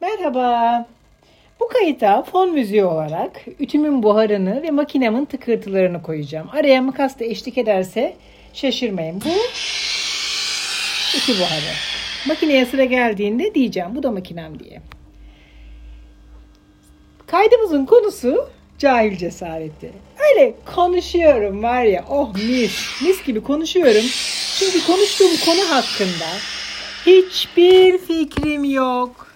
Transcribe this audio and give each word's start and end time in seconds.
Merhaba. 0.00 0.86
Bu 1.60 1.68
kayıta 1.68 2.22
fon 2.22 2.52
müziği 2.52 2.84
olarak 2.84 3.44
ütümün 3.60 4.02
buharını 4.02 4.62
ve 4.62 4.70
makinemin 4.70 5.24
tıkırtılarını 5.24 6.02
koyacağım. 6.02 6.48
Araya 6.52 6.82
makas 6.82 7.18
da 7.18 7.24
eşlik 7.24 7.58
ederse 7.58 8.16
şaşırmayın. 8.52 9.20
Bu 9.20 9.28
ütü 11.18 11.40
buharı. 11.40 11.72
Makineye 12.26 12.66
sıra 12.66 12.84
geldiğinde 12.84 13.54
diyeceğim 13.54 13.88
bu 13.94 14.02
da 14.02 14.10
makinem 14.10 14.58
diye. 14.58 14.82
Kaydımızın 17.26 17.86
konusu 17.86 18.48
cahil 18.78 19.16
cesareti. 19.16 19.92
Öyle 20.30 20.54
konuşuyorum 20.74 21.62
var 21.62 21.82
ya 21.82 22.04
oh 22.10 22.34
mis 22.34 23.02
mis 23.02 23.24
gibi 23.24 23.42
konuşuyorum. 23.42 24.04
Çünkü 24.58 24.86
konuştuğum 24.86 25.36
konu 25.46 25.70
hakkında 25.70 26.26
hiçbir 27.06 27.98
fikrim 27.98 28.64
yok. 28.64 29.29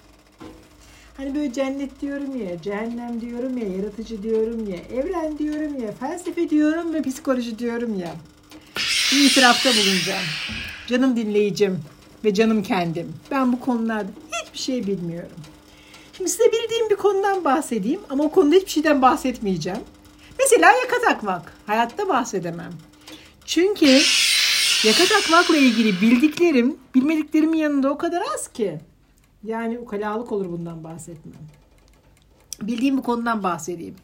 Hani 1.17 1.35
böyle 1.35 1.53
cennet 1.53 2.01
diyorum 2.01 2.41
ya, 2.49 2.63
cehennem 2.63 3.21
diyorum 3.21 3.59
ya, 3.59 3.69
yaratıcı 3.69 4.23
diyorum 4.23 4.69
ya, 4.69 4.77
evren 4.77 5.39
diyorum 5.39 5.83
ya, 5.85 5.93
felsefe 5.93 6.51
diyorum 6.51 6.95
ve 6.95 7.03
psikoloji 7.03 7.59
diyorum 7.59 7.99
ya. 7.99 8.15
Bir 9.13 9.31
itirafta 9.31 9.71
bulunacağım. 9.71 10.25
Canım 10.87 11.17
dinleyicim 11.17 11.81
ve 12.25 12.35
canım 12.35 12.63
kendim. 12.63 13.13
Ben 13.31 13.53
bu 13.53 13.61
konularda 13.61 14.09
hiçbir 14.43 14.59
şey 14.59 14.87
bilmiyorum. 14.87 15.37
Şimdi 16.17 16.31
size 16.31 16.45
bildiğim 16.53 16.91
bir 16.91 16.97
konudan 16.97 17.45
bahsedeyim 17.45 18.01
ama 18.11 18.25
o 18.25 18.31
konuda 18.31 18.57
hiçbir 18.57 18.71
şeyden 18.71 19.03
bahsetmeyeceğim. 19.03 19.81
Mesela 20.39 20.73
yaka 20.73 21.01
takmak. 21.01 21.53
Hayatta 21.67 22.09
bahsedemem. 22.09 22.73
Çünkü 23.47 24.01
yaka 24.85 25.05
takmakla 25.05 25.57
ilgili 25.57 26.01
bildiklerim, 26.01 26.77
bilmediklerimin 26.95 27.59
yanında 27.59 27.91
o 27.91 27.99
kadar 27.99 28.23
az 28.35 28.49
ki. 28.49 28.81
Yani 29.45 29.79
ukalalık 29.79 30.33
olur 30.33 30.53
bundan 30.53 30.85
bahsetmem. 30.85 31.35
Bildiğim 32.63 32.99
bir 32.99 33.03
konudan 33.03 33.43
bahsedeyim. 33.43 33.95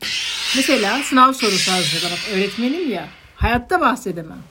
Mesela 0.56 1.02
sınav 1.02 1.32
sorusu 1.32 1.72
hazırlamak. 1.72 2.18
Öğretmenim 2.34 2.90
ya. 2.90 3.08
Hayatta 3.36 3.80
bahsedemem. 3.80 4.42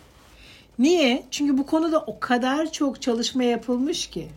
Niye? 0.79 1.25
Çünkü 1.31 1.57
bu 1.57 1.65
konuda 1.65 1.99
o 1.99 2.19
kadar 2.19 2.71
çok 2.71 3.01
çalışma 3.01 3.43
yapılmış 3.43 4.07
ki. 4.07 4.27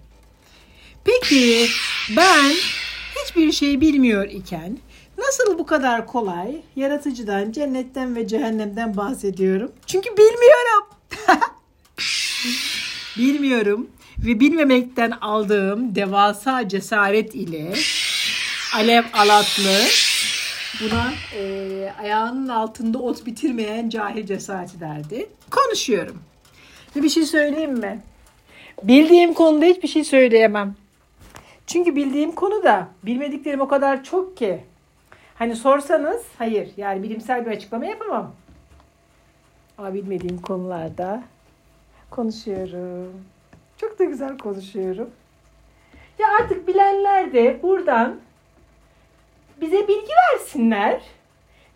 Peki 1.05 1.67
ben 2.17 2.53
hiçbir 3.25 3.53
şey 3.53 3.81
bilmiyor 3.81 4.25
iken 4.29 4.79
nasıl 5.19 5.59
bu 5.59 5.67
kadar 5.67 6.07
kolay 6.07 6.63
yaratıcıdan, 6.77 7.53
cennetten 7.53 8.17
ve 8.17 8.29
cehennemden 8.29 8.97
bahsediyorum? 8.97 9.73
Çünkü 9.87 10.11
bilmiyorum. 10.11 10.87
bilmiyorum 13.19 13.91
ve 14.27 14.41
bilmemekten 14.41 15.11
aldığım 15.11 15.95
devasa 15.95 16.69
cesaret 16.69 17.35
ile 17.35 17.73
Alev 18.75 19.05
Alatlı 19.15 19.79
buna 20.81 21.13
e, 21.37 21.93
ayağının 22.01 22.49
altında 22.49 22.99
ot 22.99 23.27
bitirmeyen 23.27 23.89
cahil 23.89 24.27
cesareti 24.27 24.81
derdi. 24.81 25.29
Konuşuyorum. 25.51 26.23
Ve 26.97 27.03
bir 27.03 27.09
şey 27.09 27.25
söyleyeyim 27.25 27.79
mi? 27.79 28.01
Bildiğim 28.83 29.35
konuda 29.35 29.65
hiçbir 29.65 29.89
şey 29.89 30.05
söyleyemem. 30.05 30.75
Çünkü 31.67 31.97
bildiğim 31.97 32.33
konu 32.33 32.63
da 32.63 32.89
bilmediklerim 33.03 33.61
o 33.61 33.69
kadar 33.69 34.05
çok 34.05 34.37
ki. 34.37 34.65
Hani 35.35 35.57
sorsanız 35.57 36.23
hayır 36.39 36.71
yani 36.77 37.03
bilimsel 37.03 37.47
bir 37.47 37.51
açıklama 37.51 37.85
yapamam. 37.85 38.35
Ama 39.79 39.95
bilmediğim 39.95 40.41
konularda 40.41 41.23
konuşuyorum. 42.11 43.13
Çok 43.83 43.99
da 43.99 44.05
güzel 44.05 44.39
konuşuyorum. 44.39 45.11
Ya 46.19 46.27
artık 46.41 46.69
bilenler 46.69 47.33
de 47.33 47.63
buradan 47.63 48.21
bize 49.61 49.89
bilgi 49.89 50.13
versinler. 50.33 51.03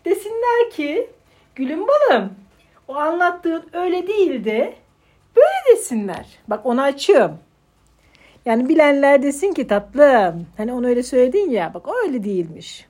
Desinler 0.05 0.71
ki 0.71 1.09
gülüm 1.55 1.87
balım 1.87 2.33
o 2.87 2.95
anlattığın 2.95 3.69
öyle 3.73 4.07
değildi. 4.07 4.75
Böyle 5.35 5.77
desinler. 5.77 6.39
Bak 6.47 6.65
onu 6.65 6.81
açıyorum. 6.81 7.39
Yani 8.45 8.69
bilenler 8.69 9.23
desin 9.23 9.53
ki 9.53 9.67
tatlım 9.67 10.47
hani 10.57 10.73
onu 10.73 10.87
öyle 10.87 11.03
söyledin 11.03 11.49
ya 11.49 11.73
bak 11.73 11.85
öyle 12.03 12.23
değilmiş. 12.23 12.87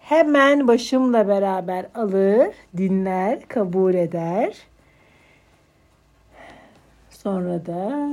Hemen 0.00 0.68
başımla 0.68 1.28
beraber 1.28 1.86
alır, 1.94 2.54
dinler, 2.76 3.48
kabul 3.48 3.94
eder. 3.94 4.66
Sonra 7.26 7.66
da 7.66 8.08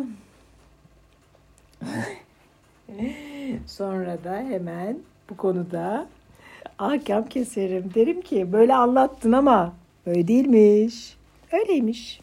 sonra 3.68 4.24
da 4.24 4.36
hemen 4.36 4.98
bu 5.30 5.38
konuda 5.38 6.08
ahkam 6.80 7.26
keserim. 7.26 7.92
Derim 7.96 8.22
ki 8.22 8.54
böyle 8.54 8.76
anlattın 8.76 9.32
ama 9.32 9.74
öyle 10.06 10.28
değilmiş. 10.28 11.18
Öyleymiş. 11.52 12.22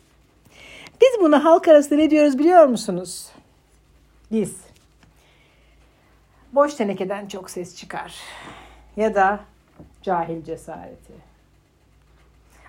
Biz 1.01 1.21
bunu 1.21 1.45
halk 1.45 1.69
arasında 1.69 1.99
ne 1.99 2.11
diyoruz 2.11 2.39
biliyor 2.39 2.67
musunuz? 2.67 3.31
Biz. 4.33 4.57
Boş 6.53 6.75
tenekeden 6.75 7.29
çok 7.29 7.51
ses 7.51 7.77
çıkar. 7.77 8.15
Ya 8.97 9.15
da 9.15 9.41
cahil 10.03 10.45
cesareti. 10.45 11.13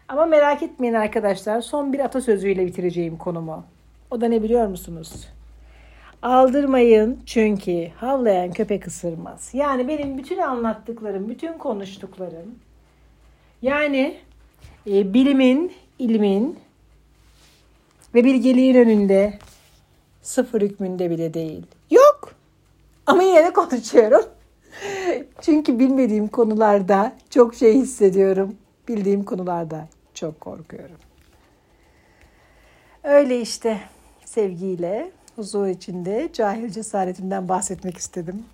Ama 0.07 0.25
merak 0.25 0.63
etmeyin 0.63 0.93
arkadaşlar. 0.93 1.61
Son 1.61 1.93
bir 1.93 1.99
atasözüyle 1.99 2.65
bitireceğim 2.65 3.17
konumu. 3.17 3.63
O 4.11 4.21
da 4.21 4.27
ne 4.27 4.43
biliyor 4.43 4.67
musunuz? 4.67 5.27
Aldırmayın 6.21 7.19
çünkü 7.25 7.89
havlayan 7.95 8.51
köpek 8.51 8.87
ısırmaz. 8.87 9.49
Yani 9.53 9.87
benim 9.87 10.17
bütün 10.17 10.37
anlattıklarım, 10.37 11.29
bütün 11.29 11.53
konuştuklarım 11.57 12.55
yani 13.61 14.17
e, 14.87 15.13
bilimin, 15.13 15.73
ilmin 15.99 16.59
ve 18.15 18.23
bilgeliğin 18.23 18.75
önünde 18.75 19.39
sıfır 20.21 20.61
hükmünde 20.61 21.09
bile 21.09 21.33
değil. 21.33 21.63
Yok. 21.91 22.33
Ama 23.05 23.23
yine 23.23 23.45
de 23.45 23.53
konuşuyorum. 23.53 24.25
Çünkü 25.41 25.79
bilmediğim 25.79 26.27
konularda 26.27 27.13
çok 27.29 27.55
şey 27.55 27.73
hissediyorum. 27.73 28.55
Bildiğim 28.87 29.23
konularda 29.23 29.87
çok 30.13 30.41
korkuyorum. 30.41 30.97
Öyle 33.03 33.41
işte 33.41 33.77
sevgiyle, 34.31 35.11
huzur 35.35 35.67
içinde 35.67 36.29
cahil 36.33 36.69
cesaretimden 36.69 37.49
bahsetmek 37.49 37.97
istedim. 37.97 38.45